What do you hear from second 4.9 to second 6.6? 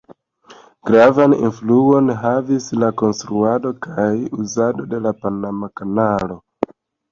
de la Panama Kanalo.